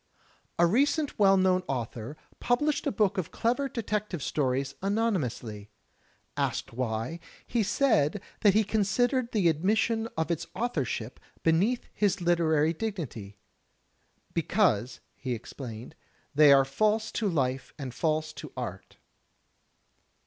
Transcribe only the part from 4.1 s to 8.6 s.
stories anonymously. Asked why, he said that